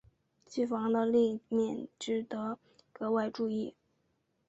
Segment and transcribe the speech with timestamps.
[0.47, 2.57] 机房的立面值得
[2.91, 3.75] 格外注意。